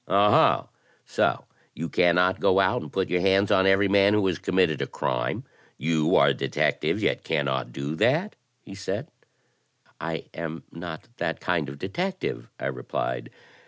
[0.07, 0.69] Oh, ho!
[1.05, 1.45] So
[1.75, 4.87] you cannot go out and put your hands on every man who has committed a
[4.87, 5.43] crime?
[5.77, 8.35] You are a detective, yet cannot do that?'
[8.65, 9.09] he said."
[10.01, 13.29] *I am not that kind of detective,' I replied.